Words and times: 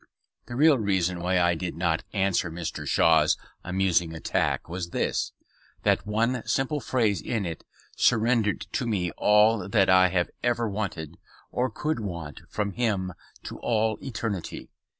The 0.47 0.55
real 0.55 0.79
reason 0.79 1.19
why 1.19 1.39
I 1.39 1.53
did 1.53 1.75
not 1.77 2.03
answer 2.11 2.49
Mr. 2.49 2.87
Shaw's 2.87 3.37
amusing 3.63 4.15
attack 4.15 4.67
was 4.67 4.89
this: 4.89 5.31
that 5.83 6.07
one 6.07 6.41
simple 6.47 6.79
phrase 6.79 7.21
in 7.21 7.45
it 7.45 7.63
surrendered 7.95 8.61
to 8.71 8.87
me 8.87 9.11
all 9.11 9.69
that 9.69 9.91
I 9.91 10.07
have 10.07 10.31
ever 10.41 10.67
wanted, 10.67 11.19
or 11.51 11.69
could 11.69 11.99
want 11.99 12.41
from 12.49 12.71
him 12.71 13.13
to 13.43 13.59
all 13.59 13.99
eternity. 14.01 14.71